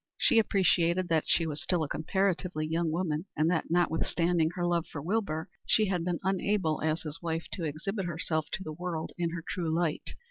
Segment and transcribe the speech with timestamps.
[0.17, 4.87] She appreciated that she was still a comparatively young woman, and that, notwithstanding her love
[4.91, 9.11] for Wilbur, she had been unable as his wife to exhibit herself to the world
[9.19, 10.15] in her true light.